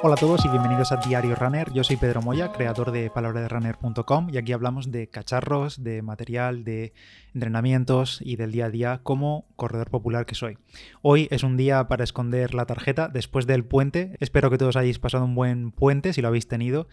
Hola 0.00 0.14
a 0.14 0.20
todos 0.20 0.44
y 0.44 0.48
bienvenidos 0.48 0.92
a 0.92 0.96
Diario 0.96 1.34
Runner. 1.34 1.72
Yo 1.72 1.82
soy 1.82 1.96
Pedro 1.96 2.22
Moya, 2.22 2.52
creador 2.52 2.92
de 2.92 3.10
palabraderunner.com 3.10 4.30
y 4.32 4.38
aquí 4.38 4.52
hablamos 4.52 4.92
de 4.92 5.08
cacharros, 5.08 5.82
de 5.82 6.02
material, 6.02 6.62
de 6.62 6.92
entrenamientos 7.34 8.20
y 8.22 8.36
del 8.36 8.52
día 8.52 8.66
a 8.66 8.70
día 8.70 9.00
como 9.02 9.44
corredor 9.56 9.90
popular 9.90 10.24
que 10.24 10.36
soy. 10.36 10.56
Hoy 11.02 11.26
es 11.32 11.42
un 11.42 11.56
día 11.56 11.88
para 11.88 12.04
esconder 12.04 12.54
la 12.54 12.64
tarjeta 12.64 13.08
después 13.08 13.48
del 13.48 13.64
puente. 13.64 14.16
Espero 14.20 14.50
que 14.50 14.56
todos 14.56 14.76
hayáis 14.76 15.00
pasado 15.00 15.24
un 15.24 15.34
buen 15.34 15.72
puente 15.72 16.12
si 16.12 16.22
lo 16.22 16.28
habéis 16.28 16.46
tenido 16.46 16.86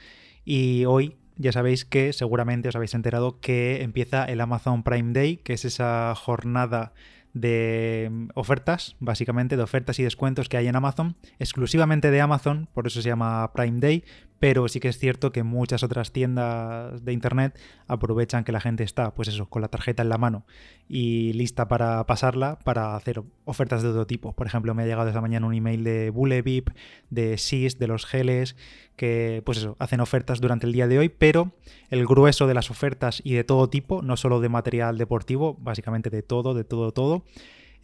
y 0.43 0.85
hoy 0.85 1.15
ya 1.37 1.51
sabéis 1.51 1.85
que 1.85 2.11
seguramente 2.11 2.69
os 2.69 2.75
habéis 2.75 2.95
enterado 2.95 3.39
que 3.39 3.83
empieza 3.83 4.25
el 4.25 4.41
Amazon 4.41 4.83
Prime 4.83 5.13
Day, 5.13 5.37
que 5.37 5.53
es 5.53 5.63
esa 5.63 6.13
jornada 6.15 6.93
de 7.35 8.07
mm, 8.09 8.27
ofertas, 8.33 8.95
básicamente 8.99 9.57
de 9.57 9.61
ofertas 9.61 9.99
y 9.99 10.03
descuentos 10.03 10.49
que 10.49 10.57
hay 10.57 10.67
en 10.67 10.75
Amazon, 10.75 11.15
exclusivamente 11.37 12.09
de 12.09 12.21
Amazon, 12.21 12.67
por 12.73 12.87
eso 12.87 13.01
se 13.01 13.09
llama 13.09 13.51
Prime 13.53 13.79
Day, 13.79 14.03
pero 14.39 14.67
sí 14.67 14.79
que 14.79 14.89
es 14.89 14.97
cierto 14.97 15.31
que 15.31 15.43
muchas 15.43 15.83
otras 15.83 16.11
tiendas 16.11 17.03
de 17.03 17.13
internet 17.13 17.57
aprovechan 17.87 18.43
que 18.43 18.51
la 18.51 18.59
gente 18.59 18.83
está, 18.83 19.13
pues 19.13 19.27
eso, 19.27 19.47
con 19.47 19.61
la 19.61 19.69
tarjeta 19.69 20.03
en 20.03 20.09
la 20.09 20.17
mano 20.17 20.45
y 20.87 21.33
lista 21.33 21.67
para 21.67 22.05
pasarla 22.05 22.59
para 22.59 22.95
hacer 22.95 23.23
ofertas 23.45 23.81
de 23.81 23.89
todo 23.89 24.05
tipo. 24.07 24.33
Por 24.33 24.47
ejemplo, 24.47 24.73
me 24.75 24.83
ha 24.83 24.85
llegado 24.85 25.07
esta 25.07 25.21
mañana 25.21 25.47
un 25.47 25.53
email 25.53 25.83
de 25.83 26.09
Bulevip, 26.09 26.69
de 27.09 27.37
SIS, 27.37 27.79
de 27.79 27.87
los 27.87 28.05
geles, 28.05 28.55
que 28.95 29.41
pues 29.45 29.59
eso, 29.59 29.75
hacen 29.79 29.99
ofertas 29.99 30.41
durante 30.41 30.65
el 30.65 30.73
día 30.73 30.87
de 30.87 30.99
hoy, 30.99 31.09
pero 31.09 31.53
el 31.89 32.05
grueso 32.05 32.47
de 32.47 32.53
las 32.53 32.71
ofertas 32.71 33.21
y 33.23 33.33
de 33.33 33.43
todo 33.43 33.69
tipo, 33.69 34.01
no 34.01 34.17
solo 34.17 34.41
de 34.41 34.49
material 34.49 34.97
deportivo, 34.97 35.57
básicamente 35.59 36.09
de 36.09 36.23
todo, 36.23 36.53
de 36.53 36.63
todo, 36.63 36.91
todo, 36.91 37.23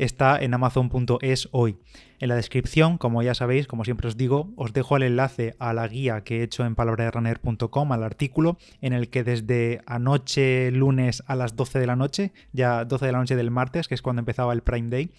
está 0.04 0.38
en 0.40 0.54
amazon.es 0.54 1.50
hoy. 1.52 1.78
En 2.20 2.30
la 2.30 2.36
descripción, 2.36 2.98
como 2.98 3.22
ya 3.22 3.34
sabéis, 3.34 3.68
como 3.68 3.86
siempre 3.86 4.08
os 4.08 4.18
digo, 4.18 4.52
os 4.56 4.74
dejo 4.74 4.98
el 4.98 5.04
enlace 5.04 5.56
a 5.60 5.74
la 5.74 5.88
guía 5.88 6.24
que 6.24 6.40
he 6.40 6.44
hecho 6.44 6.66
en 6.66 6.76
palabraderunner.com, 6.76 7.92
al 7.92 8.04
artículo, 8.04 8.58
en 8.82 8.94
el 8.94 9.10
que 9.10 9.24
desde 9.24 9.82
anoche 9.86 10.72
lunes 10.72 11.24
a 11.28 11.36
las 11.36 11.56
12 11.56 11.80
de 11.80 11.88
la 11.88 11.96
noche, 11.96 12.32
ya 12.52 12.86
12 12.86 13.06
de 13.06 13.12
la 13.12 13.20
noche 13.20 13.36
del 13.36 13.52
martes, 13.52 13.88
que 13.88 13.96
es 13.96 14.02
cuando 14.02 14.22
empezaba 14.22 14.54
el 14.54 14.62
Prime 14.62 14.90
Day, 14.90 15.12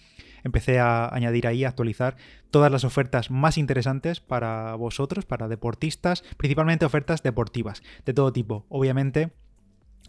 empecé 0.43 0.79
a 0.79 1.07
añadir 1.13 1.47
ahí, 1.47 1.63
a 1.63 1.69
actualizar 1.69 2.17
todas 2.51 2.71
las 2.71 2.83
ofertas 2.83 3.31
más 3.31 3.57
interesantes 3.57 4.19
para 4.19 4.75
vosotros, 4.75 5.25
para 5.25 5.47
deportistas, 5.47 6.23
principalmente 6.37 6.85
ofertas 6.85 7.23
deportivas, 7.23 7.81
de 8.05 8.13
todo 8.13 8.33
tipo. 8.33 8.65
Obviamente, 8.69 9.31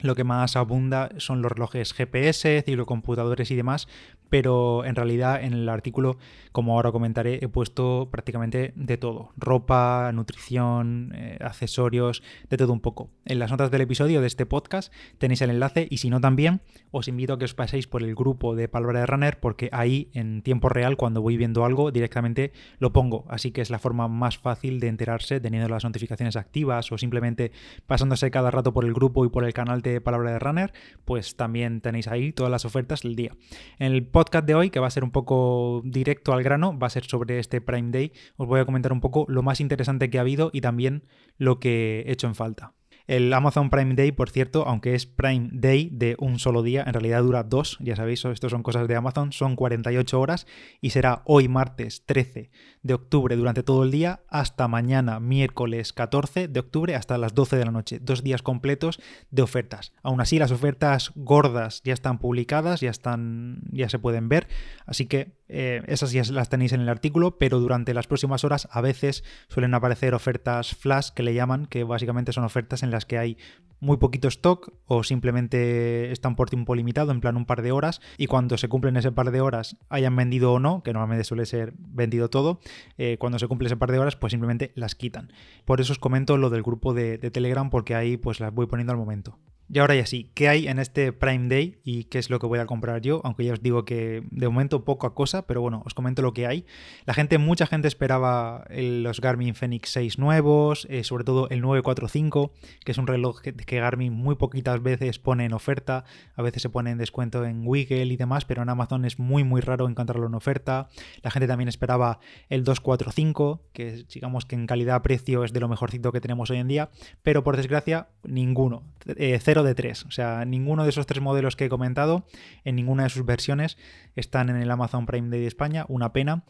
lo 0.04 0.14
que 0.14 0.24
más 0.24 0.56
abunda 0.56 1.10
son 1.16 1.42
los 1.42 1.50
relojes 1.50 1.94
GPS, 1.94 2.62
ciclocomputadores 2.62 3.50
y 3.50 3.56
demás, 3.56 3.88
pero 4.28 4.84
en 4.84 4.96
realidad 4.96 5.42
en 5.42 5.52
el 5.52 5.68
artículo, 5.68 6.18
como 6.52 6.74
ahora 6.74 6.92
comentaré, 6.92 7.38
he 7.42 7.48
puesto 7.48 8.08
prácticamente 8.10 8.72
de 8.74 8.96
todo. 8.96 9.30
Ropa, 9.36 10.10
nutrición, 10.12 11.12
eh, 11.14 11.38
accesorios, 11.40 12.22
de 12.50 12.56
todo 12.56 12.72
un 12.72 12.80
poco. 12.80 13.10
En 13.24 13.38
las 13.38 13.50
notas 13.50 13.70
del 13.70 13.82
episodio 13.82 14.20
de 14.20 14.26
este 14.26 14.44
podcast 14.44 14.92
tenéis 15.18 15.40
el 15.42 15.50
enlace 15.50 15.86
y 15.88 15.98
si 15.98 16.10
no 16.10 16.20
también, 16.20 16.60
os 16.90 17.08
invito 17.08 17.34
a 17.34 17.38
que 17.38 17.44
os 17.44 17.54
paséis 17.54 17.86
por 17.86 18.02
el 18.02 18.14
grupo 18.14 18.56
de 18.56 18.68
Palabra 18.68 19.00
de 19.00 19.06
Runner 19.06 19.38
porque 19.38 19.68
ahí 19.72 20.10
en 20.14 20.42
tiempo 20.42 20.68
real, 20.68 20.96
cuando 20.96 21.22
voy 21.22 21.36
viendo 21.36 21.64
algo, 21.64 21.92
directamente 21.92 22.52
lo 22.78 22.92
pongo. 22.92 23.24
Así 23.28 23.52
que 23.52 23.60
es 23.60 23.70
la 23.70 23.78
forma 23.78 24.08
más 24.08 24.36
fácil 24.36 24.80
de 24.80 24.88
enterarse 24.88 25.40
teniendo 25.40 25.68
las 25.68 25.84
notificaciones 25.84 26.36
activas 26.36 26.90
o 26.92 26.98
simplemente 26.98 27.52
pasándose 27.86 28.30
cada 28.30 28.50
rato 28.50 28.72
por 28.72 28.84
el 28.84 28.94
grupo 28.94 29.24
y 29.24 29.28
por 29.28 29.44
el 29.44 29.54
canal 29.54 29.80
de 29.80 29.93
Palabra 30.00 30.32
de 30.32 30.38
Runner, 30.38 30.72
pues 31.04 31.36
también 31.36 31.80
tenéis 31.80 32.08
ahí 32.08 32.32
todas 32.32 32.50
las 32.50 32.64
ofertas 32.64 33.02
del 33.02 33.16
día. 33.16 33.32
En 33.78 33.92
el 33.92 34.06
podcast 34.06 34.46
de 34.46 34.54
hoy, 34.54 34.70
que 34.70 34.80
va 34.80 34.86
a 34.86 34.90
ser 34.90 35.04
un 35.04 35.10
poco 35.10 35.82
directo 35.84 36.32
al 36.32 36.42
grano, 36.42 36.78
va 36.78 36.86
a 36.86 36.90
ser 36.90 37.04
sobre 37.04 37.38
este 37.38 37.60
Prime 37.60 37.90
Day, 37.90 38.12
os 38.36 38.46
voy 38.46 38.60
a 38.60 38.64
comentar 38.64 38.92
un 38.92 39.00
poco 39.00 39.26
lo 39.28 39.42
más 39.42 39.60
interesante 39.60 40.10
que 40.10 40.18
ha 40.18 40.22
habido 40.22 40.50
y 40.52 40.60
también 40.60 41.04
lo 41.38 41.60
que 41.60 42.04
he 42.06 42.12
hecho 42.12 42.26
en 42.26 42.34
falta. 42.34 42.72
El 43.06 43.30
Amazon 43.34 43.68
Prime 43.68 43.94
Day, 43.94 44.12
por 44.12 44.30
cierto, 44.30 44.66
aunque 44.66 44.94
es 44.94 45.04
Prime 45.04 45.50
Day 45.52 45.90
de 45.92 46.16
un 46.18 46.38
solo 46.38 46.62
día, 46.62 46.84
en 46.86 46.94
realidad 46.94 47.22
dura 47.22 47.42
dos, 47.42 47.76
ya 47.80 47.96
sabéis, 47.96 48.24
esto 48.24 48.48
son 48.48 48.62
cosas 48.62 48.88
de 48.88 48.96
Amazon, 48.96 49.30
son 49.30 49.56
48 49.56 50.18
horas 50.18 50.46
y 50.80 50.90
será 50.90 51.20
hoy 51.26 51.46
martes 51.46 52.06
13 52.06 52.50
de 52.82 52.94
octubre 52.94 53.36
durante 53.36 53.62
todo 53.62 53.84
el 53.84 53.90
día 53.90 54.20
hasta 54.28 54.68
mañana 54.68 55.20
miércoles 55.20 55.92
14 55.92 56.48
de 56.48 56.60
octubre 56.60 56.94
hasta 56.94 57.18
las 57.18 57.34
12 57.34 57.56
de 57.56 57.64
la 57.66 57.72
noche, 57.72 57.98
dos 58.00 58.24
días 58.24 58.40
completos 58.40 59.00
de 59.30 59.42
ofertas. 59.42 59.92
Aún 60.02 60.22
así, 60.22 60.38
las 60.38 60.50
ofertas 60.50 61.12
gordas 61.14 61.82
ya 61.84 61.92
están 61.92 62.18
publicadas, 62.18 62.80
ya 62.80 62.90
están, 62.90 63.60
ya 63.70 63.90
se 63.90 63.98
pueden 63.98 64.30
ver, 64.30 64.48
así 64.86 65.04
que 65.04 65.43
eh, 65.48 65.82
esas 65.86 66.12
ya 66.12 66.22
las 66.30 66.48
tenéis 66.48 66.72
en 66.72 66.80
el 66.80 66.88
artículo, 66.88 67.38
pero 67.38 67.60
durante 67.60 67.92
las 67.94 68.06
próximas 68.06 68.44
horas 68.44 68.68
a 68.70 68.80
veces 68.80 69.24
suelen 69.48 69.74
aparecer 69.74 70.14
ofertas 70.14 70.74
flash 70.74 71.10
que 71.10 71.22
le 71.22 71.34
llaman, 71.34 71.66
que 71.66 71.84
básicamente 71.84 72.32
son 72.32 72.44
ofertas 72.44 72.82
en 72.82 72.90
las 72.90 73.04
que 73.04 73.18
hay 73.18 73.38
muy 73.84 73.98
poquito 73.98 74.28
stock 74.28 74.72
o 74.86 75.02
simplemente 75.04 76.10
están 76.10 76.36
por 76.36 76.50
tiempo 76.50 76.74
limitado, 76.74 77.12
en 77.12 77.20
plan 77.20 77.36
un 77.36 77.46
par 77.46 77.62
de 77.62 77.72
horas, 77.72 78.00
y 78.18 78.26
cuando 78.26 78.58
se 78.58 78.68
cumplen 78.68 78.96
ese 78.96 79.12
par 79.12 79.30
de 79.30 79.40
horas, 79.40 79.76
hayan 79.88 80.16
vendido 80.16 80.52
o 80.52 80.58
no, 80.58 80.82
que 80.82 80.92
normalmente 80.92 81.24
suele 81.24 81.46
ser 81.46 81.74
vendido 81.78 82.30
todo, 82.30 82.60
eh, 82.98 83.16
cuando 83.18 83.38
se 83.38 83.46
cumple 83.46 83.66
ese 83.66 83.76
par 83.76 83.92
de 83.92 83.98
horas, 83.98 84.16
pues 84.16 84.32
simplemente 84.32 84.72
las 84.74 84.94
quitan. 84.94 85.32
Por 85.64 85.80
eso 85.80 85.92
os 85.92 85.98
comento 85.98 86.36
lo 86.36 86.50
del 86.50 86.62
grupo 86.62 86.94
de, 86.94 87.18
Telegram, 87.18 87.70
porque 87.70 87.94
ahí 87.94 88.16
pues 88.16 88.40
las 88.40 88.52
voy 88.52 88.66
poniendo 88.66 88.92
al 88.92 88.98
momento. 88.98 89.38
Y 89.72 89.78
ahora 89.78 89.94
ya 89.94 90.04
sí, 90.04 90.30
¿qué 90.34 90.48
hay 90.48 90.68
en 90.68 90.78
este 90.78 91.12
Prime 91.12 91.48
Day 91.48 91.80
y 91.84 92.04
qué 92.04 92.18
es 92.18 92.28
lo 92.28 92.38
que 92.38 92.46
voy 92.46 92.58
a 92.58 92.66
comprar 92.66 93.00
yo? 93.00 93.22
Aunque 93.24 93.44
ya 93.44 93.54
os 93.54 93.62
digo 93.62 93.86
que 93.86 94.22
de 94.30 94.46
momento 94.46 94.84
poco 94.84 95.06
a 95.06 95.14
cosa, 95.14 95.46
pero 95.46 95.62
bueno, 95.62 95.82
os 95.86 95.94
comento 95.94 96.20
lo 96.20 96.34
que 96.34 96.46
hay. 96.46 96.66
La 97.06 97.14
gente, 97.14 97.38
mucha 97.38 97.66
gente 97.66 97.88
esperaba 97.88 98.66
los 98.70 99.22
Garmin 99.22 99.54
Fenix 99.54 99.88
6 99.90 100.18
nuevos, 100.18 100.86
eh, 100.90 101.02
sobre 101.02 101.24
todo 101.24 101.48
el 101.48 101.62
945, 101.62 102.52
que 102.84 102.92
es 102.92 102.98
un 102.98 103.06
reloj 103.06 103.40
que, 103.40 103.73
Garmin 103.80 104.12
muy 104.12 104.34
poquitas 104.36 104.82
veces 104.82 105.18
pone 105.18 105.44
en 105.44 105.52
oferta, 105.52 106.04
a 106.34 106.42
veces 106.42 106.62
se 106.62 106.68
pone 106.68 106.90
en 106.90 106.98
descuento 106.98 107.44
en 107.44 107.66
Wiggle 107.66 108.06
y 108.06 108.16
demás, 108.16 108.44
pero 108.44 108.62
en 108.62 108.68
Amazon 108.68 109.04
es 109.04 109.18
muy 109.18 109.44
muy 109.44 109.60
raro 109.60 109.88
encontrarlo 109.88 110.26
en 110.26 110.34
oferta. 110.34 110.88
La 111.22 111.30
gente 111.30 111.46
también 111.46 111.68
esperaba 111.68 112.20
el 112.48 112.64
245, 112.64 113.62
que 113.72 114.04
digamos 114.12 114.44
que 114.44 114.56
en 114.56 114.66
calidad-precio 114.66 115.44
es 115.44 115.52
de 115.52 115.60
lo 115.60 115.68
mejorcito 115.68 116.12
que 116.12 116.20
tenemos 116.20 116.50
hoy 116.50 116.58
en 116.58 116.68
día, 116.68 116.90
pero 117.22 117.44
por 117.44 117.56
desgracia 117.56 118.08
ninguno. 118.24 118.82
Eh, 119.06 119.38
de 119.44 119.74
tres. 119.74 120.04
O 120.06 120.10
sea, 120.10 120.44
ninguno 120.44 120.84
de 120.84 120.90
esos 120.90 121.06
tres 121.06 121.22
modelos 121.22 121.56
que 121.56 121.66
he 121.66 121.68
comentado, 121.68 122.26
en 122.64 122.76
ninguna 122.76 123.04
de 123.04 123.10
sus 123.10 123.24
versiones, 123.24 123.76
están 124.16 124.48
en 124.48 124.56
el 124.56 124.70
Amazon 124.70 125.06
Prime 125.06 125.28
Day 125.28 125.40
de 125.40 125.46
España. 125.46 125.84
Una 125.88 126.12
pena. 126.12 126.44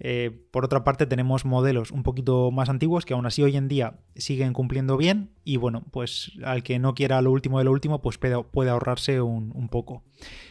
Eh, 0.00 0.46
por 0.50 0.64
otra 0.64 0.84
parte, 0.84 1.06
tenemos 1.06 1.44
modelos 1.44 1.90
un 1.90 2.02
poquito 2.02 2.50
más 2.50 2.68
antiguos 2.68 3.04
que 3.04 3.14
aún 3.14 3.26
así 3.26 3.42
hoy 3.42 3.56
en 3.56 3.68
día 3.68 3.98
siguen 4.14 4.52
cumpliendo 4.52 4.96
bien 4.96 5.30
y 5.44 5.56
bueno, 5.56 5.84
pues 5.90 6.32
al 6.44 6.62
que 6.62 6.78
no 6.78 6.94
quiera 6.94 7.20
lo 7.22 7.32
último 7.32 7.58
de 7.58 7.64
lo 7.64 7.72
último, 7.72 8.00
pues 8.00 8.18
puede, 8.18 8.70
ahorrarse 8.70 9.20
un, 9.20 9.68
poco. 9.68 10.02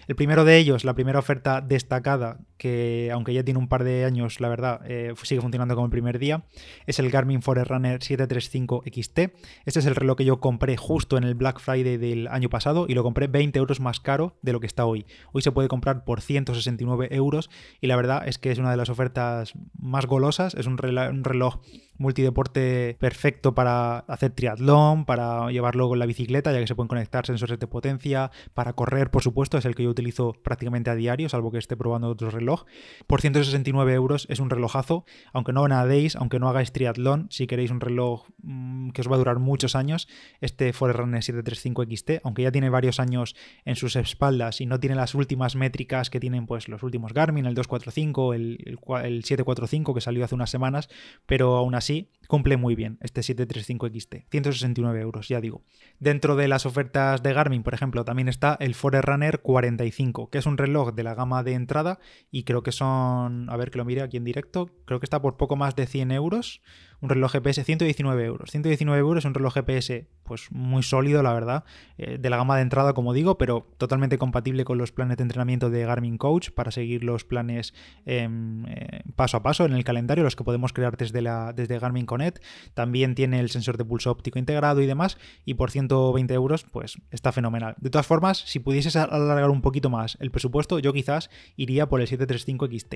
El 0.07 0.15
primero 0.15 0.45
de 0.45 0.57
ellos, 0.57 0.85
la 0.85 0.93
primera 0.93 1.19
oferta 1.19 1.59
destacada, 1.59 2.39
que 2.57 3.09
aunque 3.11 3.33
ya 3.33 3.43
tiene 3.43 3.59
un 3.59 3.67
par 3.67 3.83
de 3.83 4.05
años, 4.05 4.39
la 4.39 4.47
verdad, 4.47 4.79
eh, 4.85 5.13
sigue 5.21 5.41
funcionando 5.41 5.75
como 5.75 5.85
el 5.85 5.91
primer 5.91 6.17
día, 6.17 6.45
es 6.85 6.99
el 6.99 7.11
Garmin 7.11 7.41
Forerunner 7.41 8.01
735 8.01 8.83
XT. 8.85 9.19
Este 9.65 9.79
es 9.79 9.85
el 9.85 9.95
reloj 9.95 10.17
que 10.17 10.23
yo 10.23 10.39
compré 10.39 10.77
justo 10.77 11.17
en 11.17 11.25
el 11.25 11.35
Black 11.35 11.59
Friday 11.59 11.97
del 11.97 12.29
año 12.29 12.49
pasado 12.49 12.85
y 12.87 12.93
lo 12.93 13.03
compré 13.03 13.27
20 13.27 13.59
euros 13.59 13.81
más 13.81 13.99
caro 13.99 14.37
de 14.41 14.53
lo 14.53 14.61
que 14.61 14.67
está 14.67 14.85
hoy. 14.85 15.05
Hoy 15.33 15.41
se 15.41 15.51
puede 15.51 15.67
comprar 15.67 16.05
por 16.05 16.21
169 16.21 17.09
euros 17.11 17.49
y 17.81 17.87
la 17.87 17.97
verdad 17.97 18.25
es 18.25 18.37
que 18.37 18.51
es 18.51 18.59
una 18.59 18.71
de 18.71 18.77
las 18.77 18.89
ofertas 18.89 19.53
más 19.77 20.05
golosas. 20.05 20.55
Es 20.55 20.67
un 20.67 20.77
reloj, 20.77 21.59
multideporte 21.97 22.97
perfecto 22.99 23.55
para 23.55 23.99
hacer 23.99 24.31
triatlón, 24.31 25.05
para 25.05 25.49
llevarlo 25.51 25.87
con 25.89 25.99
la 25.99 26.05
bicicleta, 26.05 26.51
ya 26.51 26.59
que 26.59 26.67
se 26.67 26.75
pueden 26.75 26.87
conectar 26.87 27.25
sensores 27.25 27.59
de 27.59 27.67
potencia, 27.67 28.31
para 28.53 28.73
correr, 28.73 29.09
por 29.11 29.23
supuesto, 29.23 29.57
es 29.57 29.65
el 29.65 29.75
que 29.75 29.83
yo 29.83 29.89
utilizo 29.89 30.33
prácticamente 30.43 30.89
a 30.89 30.95
diario, 30.95 31.29
salvo 31.29 31.51
que 31.51 31.57
esté 31.57 31.75
probando 31.75 32.09
otro 32.09 32.29
reloj. 32.29 32.65
Por 33.07 33.21
169 33.21 33.93
euros 33.93 34.27
es 34.29 34.39
un 34.39 34.49
relojazo, 34.49 35.05
aunque 35.33 35.53
no 35.53 35.67
nadéis, 35.67 36.15
aunque 36.15 36.39
no 36.39 36.49
hagáis 36.49 36.71
triatlón, 36.71 37.27
si 37.29 37.47
queréis 37.47 37.71
un 37.71 37.79
reloj 37.79 38.27
mm, 38.43 38.89
que 38.91 39.01
os 39.01 39.11
va 39.11 39.15
a 39.15 39.19
durar 39.19 39.39
muchos 39.39 39.75
años, 39.75 40.07
este 40.41 40.73
Forerunner 40.73 41.23
735 41.23 41.83
XT, 41.83 42.11
aunque 42.23 42.43
ya 42.43 42.51
tiene 42.51 42.69
varios 42.69 42.99
años 42.99 43.35
en 43.65 43.75
sus 43.75 43.95
espaldas 43.95 44.61
y 44.61 44.65
no 44.65 44.79
tiene 44.79 44.95
las 44.95 45.15
últimas 45.15 45.55
métricas 45.55 46.09
que 46.09 46.19
tienen 46.19 46.45
pues 46.45 46.67
los 46.67 46.83
últimos 46.83 47.13
Garmin, 47.13 47.45
el 47.45 47.55
245, 47.55 48.33
el, 48.33 48.57
el, 48.65 48.79
el 49.05 49.23
745 49.23 49.93
que 49.93 50.01
salió 50.01 50.23
hace 50.23 50.35
unas 50.35 50.49
semanas, 50.49 50.89
pero 51.25 51.55
aún 51.55 51.75
así 51.75 51.86
cumple 52.27 52.57
muy 52.57 52.75
bien 52.75 52.97
este 53.01 53.23
735 53.23 53.87
XT. 53.87 54.15
169 54.29 55.01
euros, 55.01 55.27
ya 55.27 55.41
digo. 55.41 55.63
Dentro 55.99 56.35
de 56.35 56.47
las 56.47 56.65
ofertas 56.65 57.23
de 57.23 57.33
Garmin, 57.33 57.63
por 57.63 57.73
ejemplo, 57.73 58.05
también 58.05 58.27
está 58.27 58.57
el 58.59 58.75
Forerunner 58.75 59.41
45, 59.41 60.29
que 60.29 60.37
es 60.37 60.45
un 60.45 60.57
reloj 60.57 60.93
de 60.93 61.03
la 61.03 61.15
gama 61.15 61.43
de 61.43 61.53
entrada 61.53 61.99
y 62.31 62.43
creo 62.43 62.63
que 62.63 62.71
son, 62.71 63.49
a 63.49 63.57
ver 63.57 63.71
que 63.71 63.77
lo 63.77 63.85
mire 63.85 64.01
aquí 64.01 64.17
en 64.17 64.25
directo, 64.25 64.69
creo 64.85 64.99
que 64.99 65.05
está 65.05 65.21
por 65.21 65.37
poco 65.37 65.55
más 65.55 65.75
de 65.75 65.87
100 65.87 66.11
euros 66.11 66.61
un 67.01 67.09
reloj 67.09 67.31
GPS 67.31 67.63
119 67.63 68.25
euros. 68.25 68.51
119 68.51 68.99
euros 68.99 69.25
un 69.25 69.33
reloj 69.33 69.53
GPS 69.53 70.07
pues 70.23 70.51
muy 70.51 70.83
sólido, 70.83 71.23
la 71.23 71.33
verdad, 71.33 71.63
eh, 71.97 72.17
de 72.19 72.29
la 72.29 72.37
gama 72.37 72.57
de 72.57 72.61
entrada, 72.61 72.93
como 72.93 73.13
digo, 73.13 73.37
pero 73.37 73.65
totalmente 73.77 74.17
compatible 74.17 74.65
con 74.65 74.77
los 74.77 74.91
planes 74.91 75.17
de 75.17 75.23
entrenamiento 75.23 75.69
de 75.69 75.85
Garmin 75.85 76.17
Coach 76.17 76.51
para 76.51 76.69
seguir 76.71 77.03
los 77.03 77.23
planes 77.23 77.73
em, 78.05 78.65
eh, 78.67 79.03
paso 79.15 79.37
a 79.37 79.43
paso 79.43 79.65
en 79.65 79.73
el 79.73 79.83
calendario, 79.85 80.23
los 80.23 80.35
que 80.35 80.43
podemos 80.43 80.73
crear 80.73 80.97
desde, 80.97 81.21
la, 81.21 81.53
desde 81.53 81.79
Garmin 81.79 82.05
Connect. 82.05 82.43
También 82.73 83.15
tiene 83.15 83.39
el 83.39 83.49
sensor 83.49 83.77
de 83.77 83.85
pulso 83.85 84.11
óptico 84.11 84.37
integrado 84.37 84.81
y 84.81 84.85
demás, 84.85 85.17
y 85.45 85.53
por 85.53 85.71
120 85.71 86.33
euros, 86.33 86.65
pues 86.71 86.97
está 87.11 87.31
fenomenal. 87.31 87.75
De 87.79 87.89
todas 87.89 88.05
formas, 88.05 88.39
si 88.39 88.59
pudieses 88.59 88.95
alargar 88.95 89.49
un 89.49 89.61
poquito 89.61 89.89
más 89.89 90.17
el 90.19 90.31
presupuesto, 90.31 90.79
yo 90.79 90.91
quizás 90.91 91.29
iría 91.55 91.87
por 91.87 92.01
el 92.01 92.07
735 92.07 92.67
XT. 92.67 92.95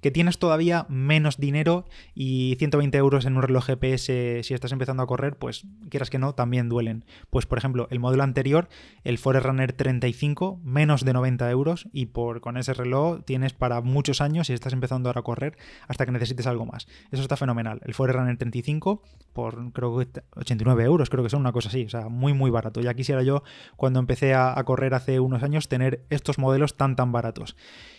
Que 0.00 0.10
tienes 0.10 0.38
todavía 0.38 0.86
menos 0.88 1.38
dinero 1.38 1.86
y 2.14 2.56
120 2.58 2.98
euros 2.98 3.24
en 3.24 3.33
un 3.36 3.42
reloj 3.42 3.66
GPS 3.66 4.42
si 4.42 4.54
estás 4.54 4.72
empezando 4.72 5.02
a 5.02 5.06
correr, 5.06 5.36
pues 5.36 5.66
quieras 5.88 6.10
que 6.10 6.18
no, 6.18 6.34
también 6.34 6.68
duelen. 6.68 7.04
Pues 7.30 7.46
por 7.46 7.58
ejemplo, 7.58 7.88
el 7.90 8.00
modelo 8.00 8.22
anterior, 8.22 8.68
el 9.04 9.18
Forerunner 9.18 9.72
35, 9.72 10.60
menos 10.62 11.04
de 11.04 11.12
90 11.12 11.50
euros 11.50 11.88
y 11.92 12.06
por 12.06 12.40
con 12.40 12.56
ese 12.56 12.74
reloj 12.74 13.24
tienes 13.24 13.52
para 13.52 13.80
muchos 13.80 14.20
años 14.20 14.46
si 14.46 14.52
estás 14.52 14.72
empezando 14.72 15.08
ahora 15.08 15.20
a 15.20 15.24
correr 15.24 15.56
hasta 15.88 16.06
que 16.06 16.12
necesites 16.12 16.46
algo 16.46 16.66
más. 16.66 16.86
Eso 17.10 17.22
está 17.22 17.36
fenomenal. 17.36 17.80
El 17.84 17.94
Forerunner 17.94 18.36
35 18.36 19.02
por 19.32 19.72
creo 19.72 19.98
que 19.98 20.22
89 20.36 20.84
euros, 20.84 21.10
creo 21.10 21.22
que 21.24 21.30
son 21.30 21.40
una 21.40 21.52
cosa 21.52 21.68
así, 21.68 21.84
o 21.84 21.90
sea, 21.90 22.08
muy 22.08 22.32
muy 22.32 22.50
barato. 22.50 22.80
Ya 22.80 22.94
quisiera 22.94 23.22
yo 23.22 23.42
cuando 23.76 23.98
empecé 23.98 24.34
a, 24.34 24.58
a 24.58 24.64
correr 24.64 24.94
hace 24.94 25.20
unos 25.20 25.42
años 25.42 25.68
tener 25.68 26.04
estos 26.10 26.38
modelos 26.38 26.76
tan 26.76 26.96
tan 26.96 27.12
baratos. 27.12 27.56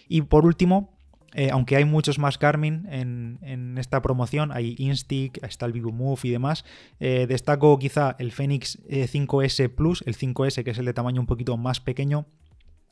Y 0.07 0.21
por 0.21 0.45
último, 0.45 0.94
eh, 1.35 1.49
aunque 1.51 1.75
hay 1.75 1.83
muchos 1.83 2.17
más 2.17 2.39
Garmin 2.39 2.87
en, 2.89 3.77
esta 3.77 4.01
promoción, 4.01 4.53
hay 4.53 4.75
Instick, 4.77 5.43
está 5.43 5.65
el 5.65 5.73
Vivo 5.73 5.91
Move 5.91 6.21
y 6.23 6.29
demás, 6.29 6.63
eh, 7.01 7.25
destaco 7.27 7.77
quizá 7.77 8.15
el 8.19 8.31
Fenix 8.31 8.79
5S 8.87 9.65
eh, 9.65 9.69
Plus, 9.69 10.01
el 10.05 10.15
5S 10.15 10.63
que 10.63 10.71
es 10.71 10.77
el 10.77 10.85
de 10.85 10.93
tamaño 10.93 11.19
un 11.19 11.27
poquito 11.27 11.57
más 11.57 11.81
pequeño, 11.81 12.25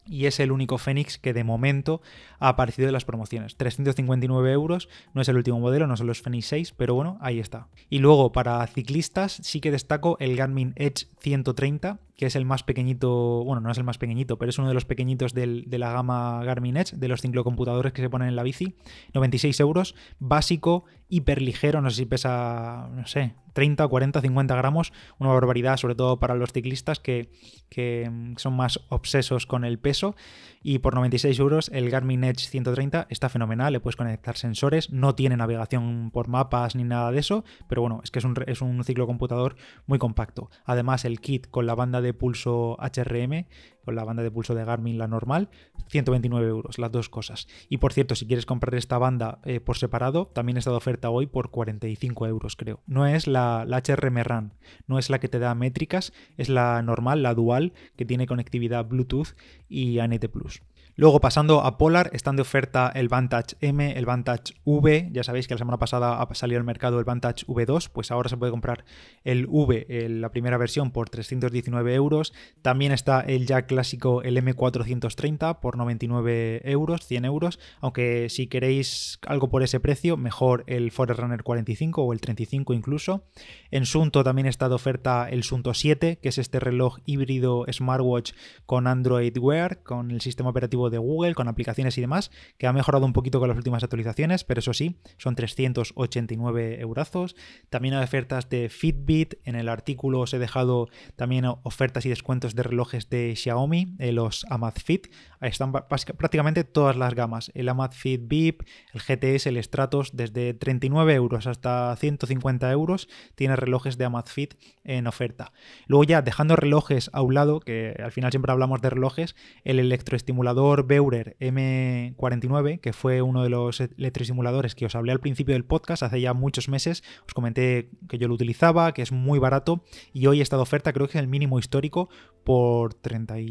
y 0.06 0.26
es 0.26 0.42
el 0.42 0.52
único 0.52 0.78
Fenix 0.78 1.18
que 1.18 1.32
de 1.32 1.46
momento 1.46 2.02
ha 2.40 2.50
aparecido 2.50 2.90
en 2.90 2.94
las 2.94 3.06
promociones. 3.06 3.56
359 3.56 4.52
euros, 4.52 4.90
no 5.14 5.22
es 5.22 5.30
el 5.30 5.38
último 5.38 5.62
modelo, 5.62 5.88
no 5.88 5.96
son 5.96 6.08
los 6.08 6.22
Fenix 6.22 6.48
6, 6.48 6.74
pero 6.76 6.96
bueno, 6.96 7.18
ahí 7.22 7.40
está. 7.40 7.70
Y 7.90 8.00
luego 8.00 8.34
para 8.34 8.68
ciclistas 8.68 9.40
sí 9.42 9.62
que 9.62 9.72
destaco 9.72 10.18
el 10.20 10.36
Garmin 10.36 10.74
Edge 10.76 11.08
130, 11.22 12.00
que 12.16 12.28
es 12.28 12.36
el 12.36 12.46
más 12.46 12.64
pequeñito, 12.64 13.44
bueno, 13.44 13.62
no 13.62 13.72
es 13.72 13.78
el 13.78 13.84
más 13.84 13.98
pequeñito, 13.98 14.38
pero 14.38 14.50
es 14.50 14.58
uno 14.58 14.68
de 14.68 14.74
los 14.74 14.86
pequeñitos 14.86 15.34
de 15.34 15.78
la 15.78 15.92
gama 15.92 16.44
Garmin 16.44 16.78
Edge, 16.78 16.96
de 16.96 17.08
los 17.08 17.22
ciclocomputadores 17.22 17.94
que 17.94 18.02
se 18.02 18.10
ponen 18.10 18.28
en 18.28 18.36
la 18.36 18.44
bici. 18.44 18.76
96 19.14 19.60
euros, 19.60 19.96
básico, 20.20 20.86
hiper 21.10 21.42
ligero, 21.42 21.82
no 21.82 21.90
sé 21.90 21.98
si 21.98 22.06
pesa, 22.06 22.90
no 22.94 23.06
sé, 23.08 23.36
30, 23.54 23.88
40, 23.88 24.22
50 24.22 24.56
gramos, 24.56 24.94
una 25.20 25.32
barbaridad, 25.32 25.78
sobre 25.78 25.96
todo 25.96 26.20
para 26.20 26.36
los 26.36 26.52
ciclistas 26.52 27.00
que, 27.00 27.32
que 27.70 28.10
son 28.38 28.56
más 28.56 28.80
obsesos 28.90 29.46
con 29.46 29.64
el 29.64 29.80
peso. 29.80 30.16
Y 30.64 30.80
por 30.80 30.96
96 30.96 31.38
euros 31.40 31.70
el 31.74 31.90
Garmin 31.90 32.24
Edge 32.24 32.48
130 32.48 33.08
está 33.10 33.30
fenomenal, 33.30 33.74
le 33.74 33.80
puedes 33.80 33.96
conectar 33.96 34.38
sensores, 34.38 34.92
no 34.92 35.14
tiene 35.14 35.38
navegación 35.38 36.10
por 36.12 36.30
mapas 36.30 36.76
ni 36.76 36.84
nada 36.84 37.12
de 37.12 37.20
eso, 37.20 37.44
pero 37.68 37.82
bueno, 37.82 38.02
es 38.04 38.12
que 38.12 38.20
es 38.20 38.26
un, 38.26 38.36
es 38.48 38.62
un 38.62 38.84
ciclocomputador 38.84 39.56
muy 39.86 40.00
compacto. 40.00 40.50
Además 40.66 41.06
el 41.06 41.20
kit 41.20 41.48
con 41.50 41.66
la 41.66 41.76
banda 41.76 42.02
de 42.04 42.14
pulso 42.14 42.78
HRM 42.80 43.46
con 43.84 43.96
la 43.96 44.04
banda 44.04 44.24
de 44.24 44.32
pulso 44.32 44.56
de 44.56 44.66
Garmin, 44.66 44.98
la 44.98 45.08
normal, 45.08 45.50
129 45.90 46.48
euros, 46.48 46.78
las 46.80 46.92
dos 46.92 47.10
cosas. 47.10 47.48
Y 47.70 47.78
por 47.78 47.94
cierto, 47.94 48.16
si 48.16 48.26
quieres 48.26 48.46
comprar 48.46 48.76
esta 48.76 48.98
banda 48.98 49.40
eh, 49.46 49.60
por 49.60 49.78
separado, 49.78 50.28
también 50.34 50.58
está 50.58 50.72
de 50.72 50.78
oferta 50.78 51.10
hoy 51.10 51.28
por 51.28 51.52
45 51.52 52.28
euros, 52.28 52.56
creo. 52.56 52.80
No 52.88 53.06
es 53.06 53.28
la, 53.28 53.66
HRM 53.68 54.18
RAN, 54.24 54.54
no 54.88 55.00
es 55.00 55.10
la 55.10 55.20
que 55.20 55.28
te 55.28 55.40
da 55.40 55.56
métricas, 55.56 56.14
es 56.38 56.50
la 56.50 56.82
normal, 56.82 57.24
la 57.24 57.34
dual, 57.34 57.74
que 57.96 58.06
tiene 58.06 58.28
conectividad 58.28 58.86
Bluetooth 58.86 59.36
y 59.70 60.00
ANT 60.00 60.26
Plus. 60.28 60.62
Luego, 60.96 61.20
pasando 61.20 61.62
a 61.62 61.80
Polar, 61.80 62.12
están 62.14 62.36
de 62.36 62.44
oferta 62.44 62.92
el 62.94 63.08
Vantage 63.08 63.56
M, 63.62 63.98
el 63.98 64.06
Vantage 64.06 64.54
V. 64.64 65.10
Ya 65.12 65.24
sabéis 65.24 65.48
que 65.48 65.56
la 65.56 65.58
semana 65.58 65.80
pasada 65.80 66.22
ha 66.22 66.36
salido 66.36 66.60
al 66.60 66.66
mercado 66.66 67.00
el 67.00 67.06
Vantage 67.06 67.48
V2, 67.48 67.90
pues 67.92 68.12
ahora 68.12 68.30
se 68.30 68.38
puede 68.38 68.52
comprar 68.52 68.86
el 69.24 69.48
V, 69.50 69.88
la 70.10 70.30
primera 70.30 70.58
versión, 70.58 70.92
por 70.92 71.10
319 71.10 71.96
euros. 71.96 72.32
También 72.62 72.92
está 72.92 73.22
el 73.22 73.48
ya 73.48 73.66
clásico, 73.74 74.22
el 74.24 74.38
M430, 74.38 75.60
por 75.60 75.78
99 75.78 76.62
euros, 76.64 77.06
100 77.06 77.26
euros. 77.26 77.60
Aunque 77.82 78.30
si 78.30 78.48
queréis 78.48 79.20
algo 79.26 79.50
por 79.50 79.64
ese 79.64 79.80
precio, 79.80 80.18
mejor 80.18 80.64
el 80.68 80.92
Forerunner 80.92 81.44
45 81.44 82.04
o 82.04 82.14
el 82.14 82.22
35 82.22 82.74
incluso. 82.74 83.26
En 83.72 83.86
Sunto 83.86 84.24
también 84.24 84.48
está 84.48 84.70
de 84.70 84.76
oferta 84.76 85.28
el 85.30 85.44
Sunto 85.44 85.74
7, 85.74 86.20
que 86.22 86.30
es 86.30 86.38
este 86.38 86.60
reloj 86.60 87.00
híbrido 87.06 87.66
smartwatch 87.72 88.34
con 88.66 88.88
Android 88.88 89.38
Wear, 89.38 89.84
con 89.84 90.12
el 90.12 90.22
sistema 90.22 90.50
operativo 90.50 90.90
de 90.90 90.98
Google, 90.98 91.36
con 91.36 91.48
aplicaciones 91.48 91.98
y 91.98 92.02
demás, 92.02 92.32
que 92.58 92.68
ha 92.68 92.74
mejorado 92.74 93.06
un 93.06 93.14
poquito 93.14 93.40
con 93.40 93.50
las 93.50 93.58
últimas 93.58 93.84
actualizaciones, 93.84 94.44
pero 94.44 94.60
eso 94.60 94.74
sí, 94.74 94.98
son 95.18 95.36
389 95.36 96.80
eurazos. 96.80 97.36
También 97.70 97.96
hay 97.96 98.04
ofertas 98.04 98.50
de 98.50 98.70
Fitbit. 98.70 99.36
En 99.44 99.56
el 99.56 99.70
artículo 99.70 100.22
os 100.22 100.34
he 100.34 100.40
dejado 100.40 100.88
también 101.16 101.46
ofertas 101.64 102.06
y 102.06 102.10
descuentos 102.10 102.56
de 102.56 102.64
relojes 102.64 103.10
de 103.10 103.36
Eh, 103.72 104.12
los 104.12 104.46
Amazfit. 104.50 105.08
Están 105.40 105.72
prácticamente 105.72 106.64
todas 106.64 106.96
las 106.96 107.14
gamas. 107.16 107.52
El 107.54 107.70
Amazfit 107.70 108.22
VIP, 108.28 108.64
el 108.94 109.02
GTS, 109.02 109.48
el 109.48 109.62
Stratos, 109.62 110.16
desde 110.16 110.54
39 110.54 111.14
euros 111.14 111.48
hasta 111.48 111.96
150 111.96 112.72
euros, 112.72 113.10
tiene 113.36 113.56
relojes 113.56 113.98
de 113.98 114.06
Amazfit 114.06 114.56
en 114.84 115.08
oferta. 115.08 115.52
Luego 115.88 116.04
ya, 116.06 116.22
dejando 116.22 116.56
relojes 116.56 117.10
a 117.14 117.22
un 117.22 117.34
lado, 117.34 117.60
que 117.60 117.96
al 118.04 118.12
final 118.12 118.32
siempre 118.32 118.52
hablamos 118.52 118.82
de 118.82 118.90
relojes, 118.90 119.36
el 119.64 119.80
electroestimulador 119.80 120.88
Beurer 120.88 121.36
M49, 121.40 122.80
que 122.80 122.94
fue 122.94 123.22
uno 123.22 123.44
de 123.44 123.50
los 123.50 123.82
electrosimuladores 123.82 124.76
que 124.76 124.86
os 124.86 124.96
hablé 124.96 125.12
al 125.12 125.20
principio 125.20 125.54
del 125.54 125.66
podcast 125.66 126.04
hace 126.04 126.22
ya 126.22 126.34
muchos 126.34 126.70
meses. 126.70 127.04
Os 127.28 127.34
comenté 127.34 127.90
que 128.08 128.18
yo 128.18 128.28
lo 128.28 128.34
utilizaba, 128.34 128.94
que 128.94 129.02
es 129.02 129.12
muy 129.12 129.40
barato 129.40 129.84
y 130.14 130.28
hoy 130.28 130.42
está 130.42 130.56
de 130.56 130.64
oferta, 130.64 130.94
creo 130.94 131.08
que 131.08 131.18
es 131.18 131.22
el 131.22 131.28
mínimo 131.28 131.60
histórico 131.60 132.10
por 132.44 132.94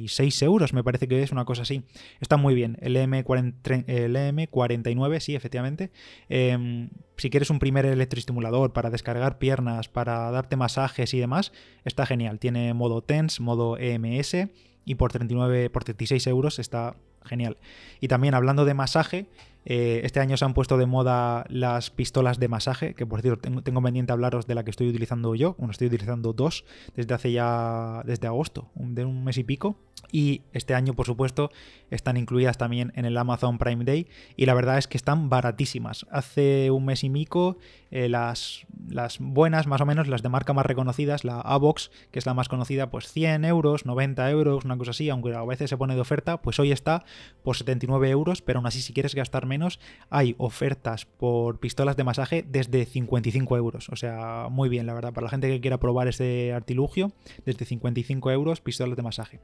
36 0.02 0.42
euros, 0.42 0.72
me 0.72 0.82
parece 0.82 1.06
que 1.08 1.22
es 1.22 1.32
una 1.32 1.44
cosa 1.44 1.62
así. 1.62 1.84
Está 2.20 2.36
muy 2.36 2.54
bien. 2.54 2.76
El, 2.80 2.96
M40, 2.96 3.84
el 3.86 4.16
M49, 4.16 5.20
sí, 5.20 5.34
efectivamente. 5.34 5.90
Em, 6.28 6.90
si 7.16 7.30
quieres 7.30 7.50
un 7.50 7.58
primer 7.58 7.86
electroestimulador 7.86 8.72
para 8.72 8.90
descargar 8.90 9.38
piernas, 9.38 9.88
para 9.88 10.30
darte 10.30 10.56
masajes 10.56 11.14
y 11.14 11.20
demás, 11.20 11.52
está 11.84 12.06
genial. 12.06 12.38
Tiene 12.38 12.74
modo 12.74 13.02
TENS, 13.02 13.40
modo 13.40 13.78
EMS 13.78 14.48
y 14.84 14.94
por 14.96 15.12
39, 15.12 15.70
por 15.70 15.84
36 15.84 16.26
euros 16.26 16.58
está 16.58 16.96
genial. 17.24 17.58
Y 18.00 18.08
también 18.08 18.34
hablando 18.34 18.64
de 18.64 18.74
masaje, 18.74 19.26
eh, 19.64 20.00
este 20.04 20.20
año 20.20 20.36
se 20.36 20.44
han 20.44 20.54
puesto 20.54 20.76
de 20.76 20.86
moda 20.86 21.44
las 21.48 21.90
pistolas 21.90 22.38
de 22.38 22.48
masaje, 22.48 22.94
que 22.94 23.06
por 23.06 23.20
cierto 23.22 23.40
tengo, 23.40 23.62
tengo, 23.62 23.82
pendiente 23.82 24.12
hablaros 24.12 24.46
de 24.46 24.54
la 24.54 24.64
que 24.64 24.70
estoy 24.70 24.88
utilizando 24.88 25.34
yo. 25.34 25.54
Bueno, 25.58 25.72
estoy 25.72 25.88
utilizando 25.88 26.32
dos 26.32 26.64
desde 26.96 27.14
hace 27.14 27.32
ya, 27.32 28.02
desde 28.04 28.26
agosto, 28.26 28.70
de 28.74 29.04
un 29.04 29.24
mes 29.24 29.38
y 29.38 29.44
pico. 29.44 29.76
Y 30.10 30.42
este 30.52 30.74
año, 30.74 30.94
por 30.94 31.06
supuesto, 31.06 31.50
están 31.90 32.18
incluidas 32.18 32.58
también 32.58 32.92
en 32.96 33.06
el 33.06 33.16
Amazon 33.16 33.56
Prime 33.56 33.84
Day. 33.84 34.08
Y 34.36 34.44
la 34.44 34.54
verdad 34.54 34.76
es 34.76 34.86
que 34.86 34.98
están 34.98 35.30
baratísimas. 35.30 36.06
Hace 36.10 36.70
un 36.70 36.84
mes 36.84 37.02
y 37.02 37.08
mico, 37.08 37.56
eh, 37.90 38.10
las, 38.10 38.66
las 38.88 39.18
buenas, 39.20 39.66
más 39.66 39.80
o 39.80 39.86
menos, 39.86 40.08
las 40.08 40.22
de 40.22 40.28
marca 40.28 40.52
más 40.52 40.66
reconocidas, 40.66 41.24
la 41.24 41.40
Avox, 41.40 41.90
que 42.10 42.18
es 42.18 42.26
la 42.26 42.34
más 42.34 42.48
conocida, 42.48 42.90
pues 42.90 43.10
100 43.10 43.46
euros, 43.46 43.86
90 43.86 44.30
euros, 44.30 44.64
una 44.64 44.76
cosa 44.76 44.90
así, 44.90 45.08
aunque 45.08 45.34
a 45.34 45.44
veces 45.44 45.70
se 45.70 45.78
pone 45.78 45.94
de 45.94 46.00
oferta, 46.02 46.42
pues 46.42 46.58
hoy 46.58 46.72
está 46.72 47.04
por 47.42 47.56
79 47.56 48.10
euros. 48.10 48.42
Pero 48.42 48.58
aún 48.58 48.66
así, 48.66 48.82
si 48.82 48.92
quieres 48.92 49.14
gastar 49.14 49.46
menos, 49.52 49.78
hay 50.10 50.34
ofertas 50.38 51.04
por 51.04 51.60
pistolas 51.60 51.96
de 51.96 52.04
masaje 52.04 52.44
desde 52.48 52.84
55 52.84 53.56
euros. 53.56 53.88
O 53.90 53.96
sea, 53.96 54.48
muy 54.50 54.68
bien, 54.68 54.86
la 54.86 54.94
verdad, 54.94 55.12
para 55.12 55.26
la 55.26 55.30
gente 55.30 55.48
que 55.48 55.60
quiera 55.60 55.78
probar 55.78 56.08
este 56.08 56.52
artilugio, 56.52 57.12
desde 57.44 57.64
55 57.64 58.30
euros, 58.30 58.60
pistolas 58.60 58.96
de 58.96 59.02
masaje. 59.02 59.40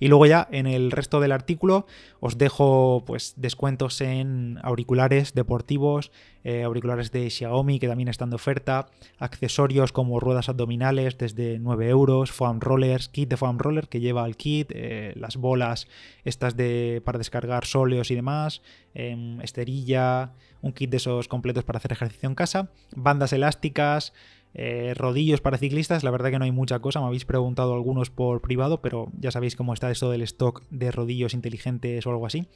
Y 0.00 0.08
luego 0.08 0.26
ya 0.26 0.48
en 0.50 0.66
el 0.66 0.90
resto 0.90 1.20
del 1.20 1.32
artículo 1.32 1.86
os 2.20 2.38
dejo 2.38 3.02
pues 3.06 3.34
descuentos 3.36 4.00
en 4.00 4.58
auriculares 4.62 5.34
deportivos, 5.34 6.10
eh, 6.44 6.64
auriculares 6.64 7.12
de 7.12 7.30
Xiaomi 7.30 7.78
que 7.78 7.88
también 7.88 8.08
están 8.08 8.30
de 8.30 8.36
oferta, 8.36 8.88
accesorios 9.18 9.92
como 9.92 10.18
ruedas 10.18 10.48
abdominales 10.48 11.16
desde 11.18 11.58
9 11.58 11.88
euros, 11.88 12.32
foam 12.32 12.60
rollers, 12.60 13.08
kit 13.08 13.28
de 13.28 13.36
foam 13.36 13.58
roller 13.58 13.88
que 13.88 14.00
lleva 14.00 14.26
el 14.26 14.36
kit, 14.36 14.72
eh, 14.74 15.12
las 15.16 15.36
bolas 15.36 15.86
estas 16.24 16.56
de 16.56 17.02
para 17.04 17.18
descargar 17.18 17.64
sóleos 17.64 18.10
y 18.10 18.14
demás, 18.14 18.62
em, 18.94 19.40
esterilla, 19.42 20.32
un 20.60 20.72
kit 20.72 20.90
de 20.90 20.96
esos 20.98 21.28
completos 21.28 21.64
para 21.64 21.78
hacer 21.78 21.92
ejercicio 21.92 22.28
en 22.28 22.34
casa, 22.34 22.70
bandas 22.94 23.32
elásticas, 23.32 24.12
Eh, 24.54 24.92
rodillos 24.94 25.40
para 25.40 25.56
ciclistas, 25.56 26.04
la 26.04 26.10
verdad 26.10 26.30
que 26.30 26.38
no 26.38 26.44
hay 26.44 26.52
mucha 26.52 26.78
cosa, 26.80 27.00
me 27.00 27.06
habéis 27.06 27.24
preguntado 27.24 27.72
algunos 27.72 28.10
por 28.10 28.42
privado, 28.42 28.82
pero 28.82 29.08
ya 29.18 29.30
sabéis 29.30 29.56
cómo 29.56 29.72
está 29.72 29.90
esto 29.90 30.10
del 30.10 30.20
stock 30.20 30.62
de 30.68 30.90
rodillos 30.90 31.32
inteligentes 31.32 32.06
o 32.06 32.10
algo 32.10 32.26
así, 32.26 32.46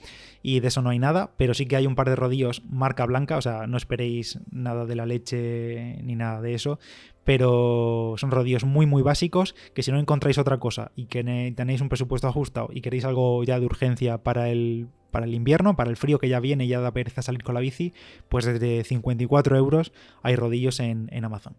y 0.43 0.61
de 0.61 0.69
eso 0.69 0.83
no 0.83 0.91
hay 0.91 0.99
nada, 0.99 1.31
pero 1.39 1.55
sí 1.55 1.65
que 1.65 1.75
hay 1.75 1.87
un 1.87 1.95
par 1.95 2.11
de 2.11 2.17
rodillos 2.17 2.63
marca 2.69 3.07
blanca, 3.07 3.39
o 3.39 3.41
sea, 3.41 3.67
no 3.67 3.79
esperéis 3.79 4.39
nada 4.51 4.85
de 4.85 4.95
la 4.95 5.07
leche 5.07 6.03
ni 6.03 6.17
nada 6.17 6.43
de 6.43 6.53
eso, 6.53 6.79
pero 7.25 8.17
son 8.19 8.31
rodillos 8.31 8.65
muy 8.65 8.85
muy 8.85 9.03
básicos 9.03 9.55
que 9.73 9.83
si 9.83 9.91
no 9.91 9.99
encontráis 9.99 10.37
otra 10.37 10.59
cosa 10.59 10.93
y 10.97 11.07
que 11.07 11.25
tenéis 11.57 11.81
un 11.81 11.89
presupuesto 11.89 12.29
ajustado 12.29 12.69
y 12.75 12.83
queréis 12.83 13.07
algo 13.07 13.43
ya 13.43 13.59
de 13.59 13.65
urgencia 13.65 14.19
para 14.19 14.51
el, 14.51 14.89
para 15.17 15.25
el 15.25 15.33
invierno, 15.33 15.77
para 15.77 15.89
el 15.89 15.97
frío 15.97 16.19
que 16.19 16.29
ya 16.29 16.41
viene 16.41 16.67
y 16.67 16.69
ya 16.69 16.79
da 16.79 16.91
pereza 16.91 17.23
salir 17.23 17.43
con 17.43 17.55
la 17.55 17.63
bici, 17.63 17.95
pues 18.29 18.45
desde 18.45 18.85
54 18.85 19.57
euros 19.57 19.91
hay 20.23 20.37
rodillos 20.37 20.79
en, 20.79 21.09
en 21.11 21.25
Amazon. 21.25 21.57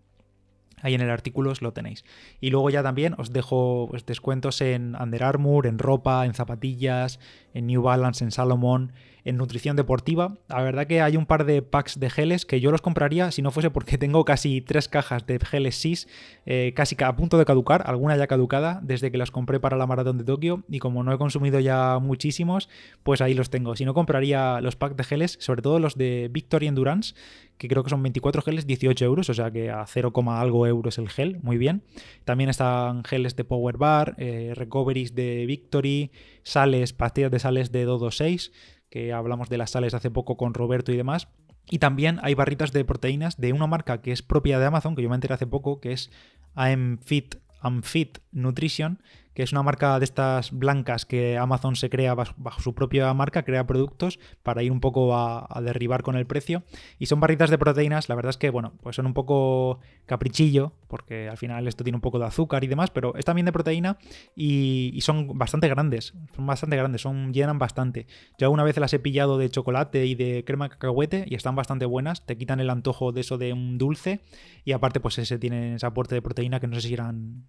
Ahí 0.83 0.93
en 0.93 1.01
el 1.01 1.09
artículo 1.09 1.49
os 1.49 1.63
lo 1.63 1.73
tenéis. 1.73 2.05
Y 2.39 2.51
luego 2.51 2.69
ya 2.69 2.83
también 2.83 3.15
os 3.17 3.33
dejo 3.33 3.87
pues, 3.89 4.05
descuentos 4.05 4.61
en 4.61 4.95
Under 5.01 5.23
Armour, 5.23 5.65
en 5.65 5.79
ropa, 5.79 6.23
en 6.27 6.35
zapatillas, 6.35 7.19
en 7.55 7.65
New 7.65 7.81
Balance, 7.81 8.23
en 8.23 8.29
Salomon, 8.29 8.93
en 9.27 9.35
nutrición 9.35 9.75
deportiva. 9.75 10.37
La 10.47 10.61
verdad 10.61 10.87
que 10.87 11.01
hay 11.01 11.17
un 11.17 11.25
par 11.25 11.45
de 11.45 11.61
packs 11.61 11.99
de 11.99 12.09
geles 12.09 12.45
que 12.45 12.61
yo 12.61 12.71
los 12.71 12.81
compraría 12.81 13.29
si 13.31 13.41
no 13.41 13.51
fuese 13.51 13.69
porque 13.69 13.97
tengo 13.97 14.23
casi 14.23 14.61
tres 14.61 14.87
cajas 14.87 15.27
de 15.27 15.37
geles 15.39 15.75
SIS, 15.75 16.07
eh, 16.45 16.71
casi 16.75 16.95
a 17.03 17.13
punto 17.15 17.37
de 17.37 17.43
caducar, 17.43 17.83
alguna 17.85 18.15
ya 18.15 18.27
caducada 18.27 18.79
desde 18.81 19.11
que 19.11 19.17
las 19.17 19.29
compré 19.29 19.59
para 19.59 19.75
la 19.75 19.85
maratón 19.85 20.17
de 20.17 20.23
Tokio 20.23 20.63
y 20.69 20.79
como 20.79 21.03
no 21.03 21.13
he 21.13 21.17
consumido 21.17 21.59
ya 21.59 21.99
muchísimos, 21.99 22.69
pues 23.03 23.19
ahí 23.19 23.33
los 23.33 23.49
tengo. 23.49 23.75
Si 23.75 23.83
no 23.83 23.93
compraría 23.93 24.61
los 24.61 24.77
packs 24.77 24.95
de 24.95 25.03
geles, 25.03 25.37
sobre 25.41 25.61
todo 25.61 25.79
los 25.79 25.95
de 25.95 26.29
Victory 26.31 26.67
Endurance, 26.67 27.13
que 27.57 27.67
creo 27.67 27.83
que 27.83 27.89
son 27.89 28.01
24 28.03 28.41
geles, 28.43 28.65
18 28.65 29.03
euros, 29.03 29.29
o 29.29 29.33
sea 29.33 29.51
que 29.51 29.71
a 29.71 29.85
0, 29.85 30.13
algo 30.27 30.67
euros 30.67 30.97
el 30.99 31.09
gel, 31.09 31.39
muy 31.41 31.57
bien. 31.57 31.83
También 32.23 32.49
están 32.49 33.03
geles 33.03 33.35
de 33.35 33.43
Power 33.43 33.77
Bar, 33.77 34.15
eh, 34.19 34.53
recoveries 34.55 35.15
de 35.15 35.45
Victory, 35.47 36.11
sales, 36.43 36.93
pastillas 36.93 37.31
de 37.31 37.39
sales 37.39 37.71
de 37.71 37.83
Dodo 37.83 38.11
6 38.11 38.51
que 38.89 39.13
hablamos 39.13 39.49
de 39.49 39.57
las 39.57 39.71
sales 39.71 39.93
hace 39.93 40.11
poco 40.11 40.37
con 40.37 40.53
Roberto 40.53 40.91
y 40.91 40.97
demás. 40.97 41.27
Y 41.69 41.79
también 41.79 42.19
hay 42.23 42.33
barritas 42.33 42.71
de 42.71 42.85
proteínas 42.85 43.37
de 43.37 43.53
una 43.53 43.67
marca 43.67 44.01
que 44.01 44.11
es 44.11 44.21
propia 44.21 44.59
de 44.59 44.65
Amazon, 44.65 44.95
que 44.95 45.01
yo 45.01 45.09
me 45.09 45.15
enteré 45.15 45.33
hace 45.33 45.47
poco, 45.47 45.81
que 45.81 45.91
es 45.91 46.11
I'm 46.55 46.99
Fit, 46.99 47.35
Fit 47.83 48.19
Nutrition, 48.31 49.01
que 49.37 49.43
es 49.43 49.51
una 49.51 49.61
marca 49.61 49.99
de 49.99 50.03
estas 50.03 50.51
blancas 50.51 51.05
que 51.05 51.37
Amazon 51.37 51.75
se 51.75 51.91
crea 51.91 52.15
bajo, 52.15 52.59
su 52.59 52.73
propia 52.73 53.13
marca, 53.13 53.43
crea 53.43 53.67
productos 53.67 54.17
para 54.41 54.63
ir 54.63 54.71
un 54.71 54.79
poco 54.79 55.15
a, 55.15 55.61
derribar 55.61 56.01
con 56.01 56.15
el 56.15 56.25
precio. 56.25 56.63
Y 56.97 57.05
son 57.05 57.19
barritas 57.19 57.51
de 57.51 57.59
proteínas, 57.59 58.09
la 58.09 58.15
verdad 58.15 58.31
es 58.31 58.37
que, 58.37 58.49
bueno, 58.49 58.73
pues 58.81 58.95
son 58.95 59.05
un 59.05 59.13
poco 59.13 59.79
caprichillo, 60.07 60.73
porque 60.87 61.29
al 61.29 61.37
final 61.37 61.67
esto 61.67 61.83
tiene 61.83 61.97
un 61.97 62.01
poco 62.01 62.17
de 62.17 62.25
azúcar 62.25 62.63
y 62.63 62.67
demás, 62.67 62.89
pero 62.89 63.13
es 63.13 63.25
también 63.25 63.45
de 63.45 63.51
proteína 63.51 63.99
y, 64.35 64.97
son 65.01 65.37
bastante 65.37 65.67
grandes, 65.67 66.15
son 66.35 66.47
bastante 66.47 66.75
grandes, 66.75 67.01
son, 67.01 67.31
llenan 67.31 67.59
bastante. 67.59 68.07
Yo 68.39 68.49
una 68.49 68.63
vez 68.63 68.75
las 68.77 68.91
he 68.93 68.97
pillado 68.97 69.37
de 69.37 69.51
chocolate 69.51 70.07
y 70.07 70.15
de 70.15 70.45
crema 70.45 70.65
de 70.65 70.69
cacahuete 70.71 71.25
y 71.27 71.35
están 71.35 71.55
bastante 71.55 71.85
buenas, 71.85 72.25
te 72.25 72.39
quitan 72.39 72.59
el 72.59 72.71
antojo 72.71 73.11
de 73.11 73.21
eso 73.21 73.37
de 73.37 73.53
un 73.53 73.77
dulce 73.77 74.19
y 74.65 74.71
aparte 74.71 74.99
pues 74.99 75.19
ese 75.19 75.37
tiene 75.37 75.75
ese 75.75 75.85
aporte 75.85 76.15
de 76.15 76.23
proteína 76.23 76.59
que 76.59 76.65
no 76.65 76.73
sé 76.73 76.87
si 76.87 76.93
eran 76.95 77.45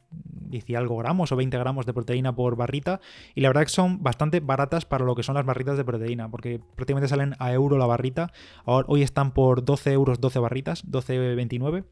10 0.48 0.70
y 0.70 0.74
algo 0.74 0.96
gramos 0.96 1.32
o 1.32 1.36
20 1.36 1.58
gramos 1.58 1.86
de 1.86 1.94
proteína 1.94 2.34
por 2.34 2.56
barrita 2.56 3.00
y 3.34 3.40
la 3.40 3.48
verdad 3.48 3.62
que 3.62 3.68
son 3.68 4.02
bastante 4.02 4.40
baratas 4.40 4.84
para 4.84 5.04
lo 5.04 5.14
que 5.14 5.22
son 5.22 5.34
las 5.34 5.44
barritas 5.44 5.76
de 5.76 5.84
proteína, 5.84 6.30
porque 6.30 6.60
prácticamente 6.76 7.08
salen 7.08 7.34
a 7.38 7.52
euro 7.52 7.78
la 7.78 7.86
barrita. 7.86 8.32
hoy 8.64 9.02
están 9.02 9.32
por 9.32 9.64
12 9.64 9.92
euros 9.92 10.20
12 10.20 10.38
barritas, 10.38 10.86
12,29. 10.86 11.84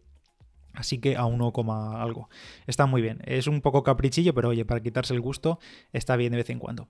Así 0.77 0.99
que 0.99 1.17
a 1.17 1.25
1, 1.25 1.53
algo. 1.97 2.29
Está 2.67 2.87
muy 2.87 3.03
bien. 3.03 3.21
Es 3.25 3.47
un 3.47 3.63
poco 3.63 3.83
caprichillo, 3.83 4.35
pero 4.35 4.51
oye, 4.51 4.65
para 4.65 4.83
quitarse 4.83 5.15
el 5.15 5.21
gusto 5.21 5.59
está 5.93 6.17
bien 6.17 6.33
de 6.33 6.37
vez 6.39 6.51
en 6.51 6.59
cuando. 6.59 6.89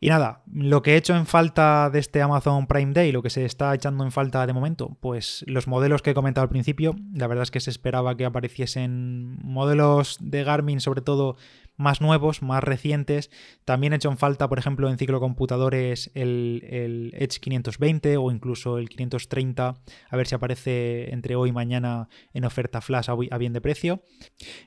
Y 0.00 0.08
nada, 0.08 0.42
lo 0.52 0.82
que 0.82 0.94
he 0.94 0.96
hecho 0.96 1.14
en 1.14 1.26
falta 1.26 1.90
de 1.90 1.98
este 1.98 2.22
Amazon 2.22 2.66
Prime 2.66 2.92
Day, 2.92 3.12
lo 3.12 3.22
que 3.22 3.30
se 3.30 3.44
está 3.44 3.74
echando 3.74 4.02
en 4.02 4.10
falta 4.10 4.46
de 4.46 4.52
momento, 4.52 4.96
pues 5.00 5.44
los 5.46 5.68
modelos 5.68 6.02
que 6.02 6.10
he 6.10 6.14
comentado 6.14 6.42
al 6.42 6.48
principio, 6.48 6.96
la 7.12 7.26
verdad 7.26 7.42
es 7.42 7.50
que 7.50 7.60
se 7.60 7.70
esperaba 7.70 8.16
que 8.16 8.24
apareciesen 8.24 9.38
modelos 9.44 10.16
de 10.20 10.42
Garmin, 10.42 10.80
sobre 10.80 11.02
todo 11.02 11.36
más 11.80 12.00
nuevos, 12.00 12.42
más 12.42 12.62
recientes. 12.62 13.30
También 13.64 13.92
he 13.92 13.96
hecho 13.96 14.10
en 14.10 14.18
falta, 14.18 14.48
por 14.48 14.58
ejemplo, 14.58 14.90
en 14.90 14.98
ciclocomputadores 14.98 16.10
el, 16.14 16.62
el 16.68 17.12
Edge 17.16 17.40
520 17.40 18.18
o 18.18 18.30
incluso 18.30 18.78
el 18.78 18.88
530, 18.90 19.76
a 20.10 20.16
ver 20.16 20.26
si 20.26 20.34
aparece 20.34 21.12
entre 21.12 21.36
hoy 21.36 21.48
y 21.48 21.52
mañana 21.52 22.08
en 22.34 22.44
oferta 22.44 22.80
flash 22.80 23.08
a, 23.08 23.38
bien 23.38 23.52
de 23.52 23.60
precio. 23.60 24.02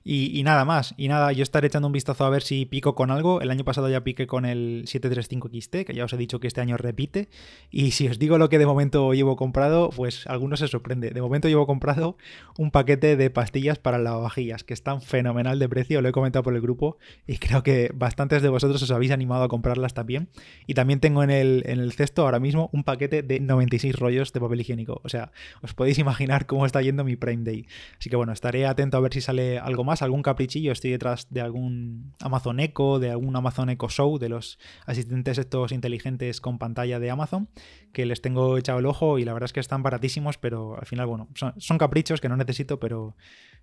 Y, 0.04 0.42
nada 0.44 0.66
más, 0.66 0.96
y 0.98 1.08
nada, 1.08 1.32
yo 1.32 1.44
estaré 1.44 1.68
echando 1.68 1.88
un 1.88 1.94
vistazo 1.94 2.26
a 2.26 2.30
ver 2.30 2.42
si 2.42 2.66
pico 2.66 2.96
con 2.96 3.12
algo. 3.12 3.42
El 3.42 3.52
año 3.52 3.64
pasado 3.64 3.90
ya 3.90 4.04
piqué 4.04 4.26
con 4.26 4.46
el 4.46 4.84
735 4.88 5.50
XT, 5.50 5.86
que 5.86 5.94
ya 5.94 6.06
os 6.06 6.14
he 6.14 6.18
dicho 6.18 6.40
que 6.40 6.48
este 6.48 6.62
año 6.62 6.78
repite. 6.78 7.30
Y 7.70 7.92
si 7.92 8.08
os 8.08 8.18
digo 8.18 8.40
lo 8.40 8.50
que 8.50 8.58
de 8.58 8.66
momento 8.66 9.14
llevo 9.14 9.36
comprado, 9.36 9.92
pues 9.96 10.26
algunos 10.26 10.60
se 10.60 10.68
sorprende. 10.68 11.12
De 11.12 11.22
momento 11.22 11.48
llevo 11.48 11.68
comprado 11.68 12.18
un 12.58 12.72
paquete 12.72 13.16
de 13.16 13.30
pastillas 13.30 13.78
para 13.78 14.00
lavavajillas, 14.00 14.64
que 14.64 14.74
están 14.74 15.02
fenomenal 15.02 15.60
de 15.60 15.70
precio, 15.70 16.02
lo 16.02 16.10
he 16.10 16.12
comentado 16.12 16.42
por 16.42 16.56
el 16.56 16.62
grupo 16.62 16.98
y 17.28 17.38
creo 17.38 17.64
que 17.64 17.92
bastantes 17.94 18.42
de 18.42 18.50
vosotros 18.50 18.82
os 18.82 18.92
habéis 18.92 19.12
animado 19.12 19.44
a 19.44 19.48
comprarlas 19.48 19.94
también. 19.94 20.30
Y 20.68 20.74
también 20.74 21.00
tengo 21.00 21.24
en 21.24 21.30
el, 21.30 21.64
en 21.66 21.80
el 21.80 21.94
cesto 21.94 22.24
ahora 22.24 22.40
mismo 22.40 22.70
un 22.74 22.84
paquete 22.84 23.24
de 23.24 23.40
96 23.40 23.96
rollos 23.96 24.34
de 24.34 24.40
papel 24.40 24.62
higiénico. 24.62 25.02
O 25.04 25.10
sea, 25.10 25.32
os 25.62 25.74
podéis 25.74 26.00
imaginar 26.00 26.46
cómo 26.46 26.66
está 26.66 26.82
yendo 26.82 27.04
mi 27.04 27.16
Prime 27.16 27.44
Day. 27.44 27.68
Así 27.98 28.10
que 28.10 28.16
bueno, 28.16 28.34
estaré 28.34 28.66
atento 28.66 28.98
a 28.98 29.00
ver 29.00 29.14
si 29.14 29.22
sale 29.22 29.60
algo 29.60 29.84
más, 29.84 30.02
algún 30.02 30.22
caprichillo. 30.22 30.72
Estoy 30.72 30.92
detrás 30.92 31.28
de 31.30 31.42
algún 31.42 32.14
Amazon 32.20 32.60
Echo, 32.60 33.00
de 33.00 33.12
algún 33.12 33.36
Amazon 33.36 33.70
Echo 33.70 33.90
Show, 33.90 34.20
de 34.20 34.30
los 34.30 34.60
asistentes 34.86 35.38
estos 35.38 35.72
inteligentes 35.72 36.42
con 36.42 36.60
pantalla 36.60 37.00
de 37.00 37.10
Amazon, 37.10 37.48
que 37.92 38.06
les 38.06 38.22
tengo 38.22 38.58
echado 38.58 38.80
el 38.80 38.86
ojo 38.86 39.20
y 39.20 39.26
la 39.26 39.34
verdad 39.34 39.46
es 39.46 39.54
que 39.54 39.60
están 39.60 39.84
baratísimos, 39.84 40.38
pero 40.38 40.78
al 40.78 40.86
final, 40.86 41.08
bueno, 41.08 41.28
son 41.58 41.78
caprichos 41.78 42.22
que 42.22 42.30
no 42.30 42.38
necesito, 42.38 42.80
pero 42.80 43.16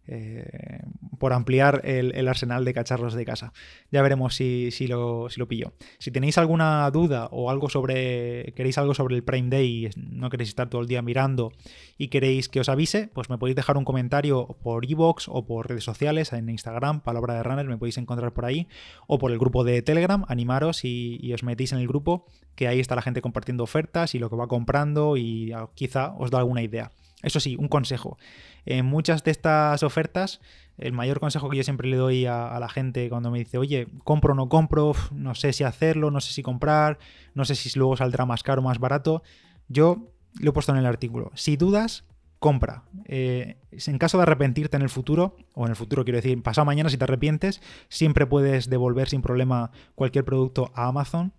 eh, 0.06 0.80
por 1.20 1.34
ampliar 1.34 1.82
el, 1.84 2.26
arsenal 2.26 2.64
de 2.64 2.72
cacharros 2.72 3.12
de 3.12 3.26
casa. 3.26 3.52
Ya 3.90 4.00
veremos 4.00 4.34
si, 4.34 4.70
lo, 4.88 5.28
pillo. 5.46 5.74
Si 5.98 6.10
tenéis 6.10 6.38
alguna 6.38 6.90
duda 6.90 7.28
o 7.30 7.50
algo 7.50 7.68
sobre. 7.68 8.54
queréis 8.56 8.78
algo 8.78 8.94
sobre 8.94 9.16
el 9.16 9.22
Prime 9.22 9.50
Day 9.50 9.86
y 9.86 9.90
no 9.96 10.30
queréis 10.30 10.48
estar 10.48 10.70
todo 10.70 10.80
el 10.80 10.88
día 10.88 11.02
mirando 11.02 11.52
y 11.98 12.08
queréis 12.08 12.48
que 12.48 12.58
os 12.58 12.70
avise, 12.70 13.10
pues 13.12 13.28
me 13.28 13.36
podéis 13.36 13.54
dejar 13.54 13.76
un 13.76 13.84
comentario 13.84 14.56
por 14.62 14.90
iVoox 14.90 15.28
o 15.28 15.44
por 15.44 15.68
redes 15.68 15.84
sociales, 15.84 16.32
en 16.32 16.48
Instagram, 16.48 17.02
Palabra 17.02 17.34
de 17.34 17.42
Runner, 17.42 17.66
me 17.66 17.76
podéis 17.76 17.98
encontrar 17.98 18.32
por 18.32 18.46
ahí, 18.46 18.66
o 19.06 19.18
por 19.18 19.30
el 19.30 19.38
grupo 19.38 19.62
de 19.62 19.82
Telegram, 19.82 20.24
animaros 20.28 20.86
y, 20.86 21.18
y 21.20 21.34
os 21.34 21.42
metéis 21.42 21.72
en 21.72 21.80
el 21.80 21.86
grupo, 21.86 22.24
que 22.54 22.66
ahí 22.66 22.80
está 22.80 22.94
la 22.94 23.02
gente 23.02 23.20
compartiendo 23.20 23.62
ofertas 23.62 24.14
y 24.14 24.18
lo 24.18 24.30
que 24.30 24.36
va 24.36 24.48
comprando 24.48 25.18
y 25.18 25.52
quizá 25.74 26.14
os 26.16 26.30
da 26.30 26.38
alguna 26.38 26.62
idea. 26.62 26.90
Eso 27.22 27.40
sí, 27.40 27.56
un 27.56 27.68
consejo. 27.68 28.18
En 28.64 28.86
muchas 28.86 29.24
de 29.24 29.30
estas 29.30 29.82
ofertas, 29.82 30.40
el 30.80 30.92
mayor 30.92 31.20
consejo 31.20 31.48
que 31.50 31.58
yo 31.58 31.62
siempre 31.62 31.88
le 31.88 31.96
doy 31.96 32.26
a, 32.26 32.58
la 32.58 32.68
gente 32.68 33.08
cuando 33.08 33.30
me 33.30 33.38
dice, 33.38 33.58
oye, 33.58 33.86
compro 34.02 34.32
o 34.32 34.36
no 34.36 34.48
compro, 34.48 34.92
no 35.12 35.34
sé 35.34 35.52
si 35.52 35.62
hacerlo, 35.62 36.10
no 36.10 36.20
sé 36.20 36.32
si 36.32 36.42
comprar, 36.42 36.98
no 37.34 37.44
sé 37.44 37.54
si 37.54 37.78
luego 37.78 37.96
saldrá 37.96 38.26
más 38.26 38.42
caro 38.42 38.62
o 38.62 38.64
más 38.64 38.78
barato, 38.78 39.22
yo 39.68 40.08
lo 40.40 40.50
he 40.50 40.52
puesto 40.52 40.72
en 40.72 40.78
el 40.78 40.86
artículo. 40.86 41.30
Si 41.34 41.56
dudas, 41.56 42.04
compra. 42.38 42.84
Eh, 43.04 43.56
en 43.70 43.98
caso 43.98 44.16
de 44.16 44.22
arrepentirte 44.22 44.76
en 44.76 44.82
el 44.82 44.88
futuro, 44.88 45.36
o 45.54 45.64
en 45.66 45.70
el 45.70 45.76
futuro 45.76 46.04
quiero 46.04 46.16
decir, 46.16 46.42
pasado 46.42 46.64
mañana 46.64 46.88
si 46.88 46.96
te 46.96 47.04
arrepientes, 47.04 47.60
siempre 47.88 48.26
puedes 48.26 48.70
devolver 48.70 49.08
sin 49.08 49.22
problema 49.22 49.70
cualquier 49.94 50.24
producto 50.24 50.72
a 50.74 50.86
Amazon. 50.86 51.32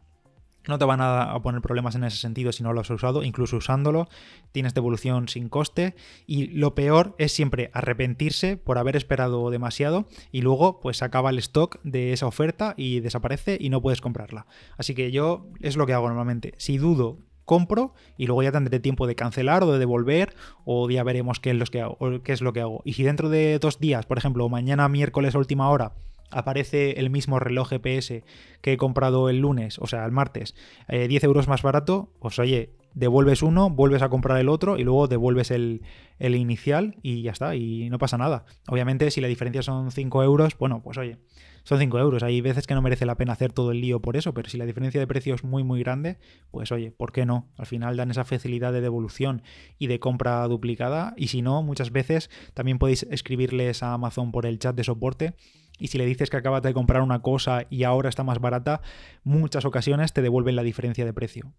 No 0.67 0.77
te 0.77 0.85
van 0.85 1.01
a 1.01 1.39
poner 1.41 1.61
problemas 1.61 1.95
en 1.95 2.03
ese 2.03 2.17
sentido 2.17 2.51
si 2.51 2.61
no 2.63 2.73
lo 2.73 2.81
has 2.81 2.89
usado, 2.89 3.23
incluso 3.23 3.57
usándolo 3.57 4.07
tienes 4.51 4.73
devolución 4.73 5.27
sin 5.27 5.49
coste 5.49 5.95
y 6.27 6.47
lo 6.47 6.75
peor 6.75 7.15
es 7.17 7.31
siempre 7.31 7.71
arrepentirse 7.73 8.57
por 8.57 8.77
haber 8.77 8.95
esperado 8.95 9.49
demasiado 9.49 10.07
y 10.31 10.41
luego 10.41 10.79
pues 10.79 11.01
acaba 11.01 11.29
el 11.29 11.39
stock 11.39 11.79
de 11.83 12.13
esa 12.13 12.27
oferta 12.27 12.73
y 12.77 12.99
desaparece 12.99 13.57
y 13.59 13.69
no 13.69 13.81
puedes 13.81 14.01
comprarla. 14.01 14.45
Así 14.77 14.93
que 14.93 15.11
yo 15.11 15.47
es 15.61 15.77
lo 15.77 15.85
que 15.87 15.93
hago 15.93 16.07
normalmente. 16.07 16.53
Si 16.57 16.77
dudo 16.77 17.19
compro 17.45 17.93
y 18.17 18.27
luego 18.27 18.43
ya 18.43 18.51
tendré 18.51 18.79
tiempo 18.79 19.07
de 19.07 19.15
cancelar 19.15 19.63
o 19.63 19.71
de 19.71 19.79
devolver 19.79 20.33
o 20.63 20.89
ya 20.89 21.03
veremos 21.03 21.39
qué 21.39 21.51
es 21.51 21.57
lo 21.57 21.65
que 21.65 21.81
hago. 21.81 21.97
Qué 22.23 22.33
es 22.33 22.41
lo 22.41 22.53
que 22.53 22.61
hago. 22.61 22.81
Y 22.85 22.93
si 22.93 23.03
dentro 23.03 23.29
de 23.29 23.59
dos 23.59 23.79
días, 23.79 24.05
por 24.05 24.17
ejemplo, 24.17 24.47
mañana 24.47 24.87
miércoles 24.87 25.35
última 25.35 25.69
hora, 25.69 25.93
aparece 26.31 26.99
el 26.99 27.09
mismo 27.09 27.39
reloj 27.39 27.69
GPS 27.69 28.23
que 28.61 28.73
he 28.73 28.77
comprado 28.77 29.29
el 29.29 29.39
lunes, 29.39 29.77
o 29.79 29.87
sea, 29.87 30.05
el 30.05 30.11
martes, 30.11 30.55
10 30.89 31.11
eh, 31.11 31.25
euros 31.25 31.47
más 31.47 31.61
barato, 31.61 32.09
pues 32.19 32.39
oye, 32.39 32.71
devuelves 32.93 33.41
uno, 33.41 33.69
vuelves 33.69 34.01
a 34.01 34.09
comprar 34.09 34.39
el 34.39 34.49
otro 34.49 34.77
y 34.77 34.83
luego 34.83 35.07
devuelves 35.07 35.51
el, 35.51 35.81
el, 36.19 36.35
inicial 36.35 36.95
y 37.01 37.21
ya 37.21 37.31
está, 37.31 37.55
y 37.55 37.89
no 37.89 37.97
pasa 37.99 38.17
nada. 38.17 38.45
Obviamente, 38.67 39.11
si 39.11 39.21
la 39.21 39.27
diferencia 39.27 39.61
son 39.61 39.91
5 39.91 40.23
euros, 40.23 40.57
bueno, 40.57 40.81
pues 40.83 40.97
oye, 40.97 41.17
son 41.63 41.79
5 41.79 41.99
euros. 41.99 42.23
Hay 42.23 42.41
veces 42.41 42.67
que 42.67 42.73
no 42.73 42.81
merece 42.81 43.05
la 43.05 43.15
pena 43.15 43.33
hacer 43.33 43.53
todo 43.53 43.71
el 43.71 43.81
lío 43.81 44.01
por 44.01 44.17
eso, 44.17 44.33
pero 44.33 44.49
si 44.49 44.57
la 44.57 44.65
diferencia 44.65 44.99
de 44.99 45.07
precio 45.07 45.35
es 45.35 45.43
muy, 45.43 45.63
muy 45.63 45.79
grande, 45.81 46.17
pues 46.51 46.71
oye, 46.71 46.91
¿por 46.91 47.11
qué 47.11 47.25
no? 47.25 47.49
Al 47.57 47.65
final 47.65 47.97
dan 47.97 48.11
esa 48.11 48.23
facilidad 48.23 48.73
de 48.73 48.81
devolución 48.81 49.43
y 49.77 49.87
de 49.87 49.99
compra 49.99 50.47
duplicada. 50.47 51.13
Y 51.17 51.27
si 51.27 51.41
no, 51.41 51.63
muchas 51.63 51.91
veces 51.91 52.29
también 52.53 52.79
podéis 52.79 53.03
escribirles 53.03 53.83
a 53.83 53.93
Amazon 53.93 54.31
por 54.31 54.45
el 54.45 54.59
chat 54.59 54.75
de 54.75 54.83
soporte 54.83 55.33
y 55.81 55.87
si 55.87 55.97
le 55.97 56.05
dices 56.05 56.29
que 56.29 56.37
acabas 56.37 56.61
de 56.61 56.73
comprar 56.73 57.01
una 57.01 57.23
cosa 57.23 57.65
y 57.69 57.83
ahora 57.83 58.07
está 58.07 58.23
más 58.23 58.39
barata, 58.39 58.81
muchas 59.23 59.65
ocasiones 59.65 60.13
te 60.13 60.21
devuelven 60.21 60.55
la 60.55 60.63
diferencia 60.63 61.05
de 61.05 61.13
precio. 61.13 61.53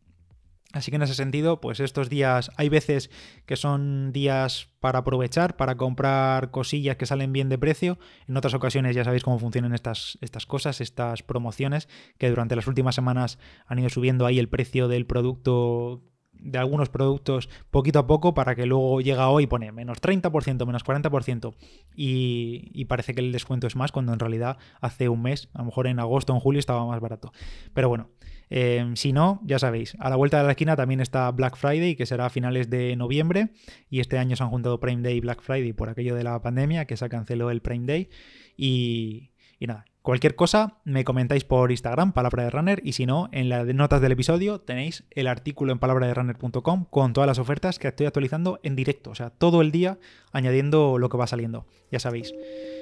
Así 0.73 0.91
que 0.91 0.97
en 0.97 1.03
ese 1.03 1.15
sentido, 1.15 1.61
pues 1.61 1.81
estos 1.81 2.09
días 2.09 2.51
hay 2.57 2.69
veces 2.69 3.11
que 3.47 3.57
son 3.57 4.13
días 4.13 4.69
para 4.81 5.01
aprovechar, 5.01 5.57
para 5.57 5.77
comprar 5.77 6.51
cosillas 6.51 6.97
que 6.97 7.07
salen 7.07 7.33
bien 7.33 7.49
de 7.49 7.59
precio. 7.59 7.99
En 8.27 8.37
otras 8.37 8.55
ocasiones 8.55 8.97
ya 8.97 9.05
sabéis 9.05 9.23
cómo 9.23 9.39
funcionan 9.39 9.75
estas, 9.75 10.19
estas 10.23 10.47
cosas, 10.47 10.81
estas 10.81 11.23
promociones, 11.23 11.89
que 12.19 12.31
durante 12.31 12.57
las 12.57 12.67
últimas 12.67 12.95
semanas 12.95 13.39
han 13.67 13.79
ido 13.79 13.91
subiendo 13.91 14.25
ahí 14.25 14.39
el 14.39 14.49
precio 14.49 14.89
del 14.89 15.07
producto 15.07 16.03
de 16.33 16.59
algunos 16.59 16.89
productos 16.89 17.49
poquito 17.71 18.01
a 18.01 18.07
poco 18.07 18.35
para 18.35 18.57
que 18.57 18.67
luego 18.67 19.01
llega 19.01 19.29
hoy 19.29 19.45
y 19.45 19.47
pone 19.47 19.71
menos 19.71 20.01
30%, 20.01 20.67
menos 20.67 20.85
40% 20.85 21.55
y, 21.95 22.71
y, 22.73 22.87
parece 22.87 23.15
que 23.15 23.21
el 23.21 23.31
descuento 23.31 23.69
es 23.69 23.77
más 23.77 23.93
cuando 23.93 24.13
en 24.13 24.19
realidad 24.19 24.59
hace 24.81 25.09
un 25.09 25.23
mes, 25.23 25.51
a 25.55 25.59
lo 25.59 25.67
mejor 25.67 25.87
en 25.87 26.01
agosto 26.01 26.33
o 26.33 26.37
en 26.37 26.41
julio 26.41 26.59
estaba 26.59 26.85
más 26.85 27.01
barato. 27.01 27.33
Pero 27.75 27.89
bueno, 27.89 28.11
Em, 28.55 28.97
si 28.97 29.15
no, 29.15 29.41
ya 29.45 29.59
sabéis, 29.59 29.97
a 29.99 30.11
la 30.11 30.17
vuelta 30.17 30.37
de 30.37 30.45
la 30.45 30.51
esquina 30.51 30.77
también 30.77 31.01
está 31.01 31.31
Black 31.31 31.57
Friday, 31.57 31.97
que 31.97 32.05
será 32.05 32.27
a 32.27 32.29
finales 32.29 32.69
de 32.69 32.95
noviembre, 32.97 33.49
y 33.89 34.01
este 34.01 34.19
año 34.19 34.37
se 34.37 34.43
han 34.43 34.51
juntado 34.51 34.79
Prime 34.79 35.01
Day 35.01 35.17
y 35.17 35.21
Black 35.21 35.41
Friday 35.41 35.73
por 35.73 35.89
aquello 35.89 36.15
de 36.15 36.23
la 36.23 36.43
pandemia, 36.43 36.85
que 36.85 36.99
se 36.99 37.09
canceló 37.09 37.51
el 37.51 37.63
Prime 37.63 37.87
Day. 37.87 38.11
Y, 38.55 39.31
nada, 39.59 39.87
cualquier 40.03 40.35
cosa 40.37 40.83
me 40.85 41.03
comentáis 41.03 41.45
por 41.45 41.71
Instagram, 41.71 42.13
Palabra 42.13 42.45
de 42.45 42.51
Runner, 42.51 42.83
y 42.85 42.93
si 42.93 43.07
no, 43.07 43.31
en 43.33 43.49
las 43.49 43.67
notas 43.69 44.03
del 44.03 44.13
episodio 44.13 44.61
tenéis 44.61 45.05
el 45.13 45.29
artículo 45.29 45.73
en 45.73 45.79
palabraderunner.com 45.79 46.85
con 46.91 47.15
todas 47.15 47.27
las 47.27 47.39
ofertas 47.39 47.79
que 47.79 47.89
estoy 47.89 48.05
actualizando 48.05 48.61
en 48.63 48.77
directo, 48.77 49.13
o 49.13 49.15
sea, 49.15 49.31
todo 49.31 49.63
el 49.63 49.73
día 49.73 49.99
añadiendo 50.31 50.99
lo 50.99 51.09
que 51.09 51.17
va 51.17 51.27
saliendo, 51.27 51.67
ya 51.91 52.01
sabéis. 52.01 52.35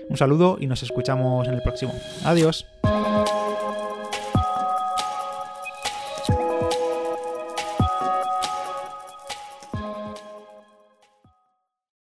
Un 0.09 0.17
saludo 0.17 0.59
y 0.61 0.67
nos 0.67 0.83
escuchamos 0.83 1.47
en 1.47 1.55
el 1.55 1.63
próximo. 1.63 1.93
Adiós. 2.25 2.67